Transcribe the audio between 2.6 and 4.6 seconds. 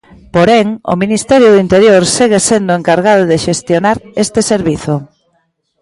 o encargado de xestionar este